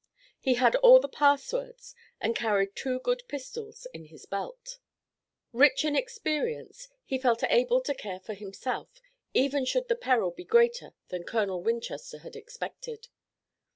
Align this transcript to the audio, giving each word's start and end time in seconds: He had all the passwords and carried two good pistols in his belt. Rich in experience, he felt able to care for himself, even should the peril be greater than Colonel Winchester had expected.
He 0.39 0.55
had 0.55 0.75
all 0.77 0.99
the 0.99 1.07
passwords 1.07 1.93
and 2.19 2.35
carried 2.35 2.75
two 2.75 2.99
good 3.01 3.21
pistols 3.27 3.85
in 3.93 4.05
his 4.05 4.25
belt. 4.25 4.79
Rich 5.53 5.85
in 5.85 5.95
experience, 5.95 6.87
he 7.05 7.19
felt 7.19 7.43
able 7.43 7.81
to 7.81 7.93
care 7.93 8.19
for 8.19 8.33
himself, 8.33 8.99
even 9.35 9.63
should 9.63 9.89
the 9.89 9.95
peril 9.95 10.31
be 10.31 10.43
greater 10.43 10.95
than 11.09 11.23
Colonel 11.23 11.61
Winchester 11.61 12.17
had 12.17 12.35
expected. 12.35 13.09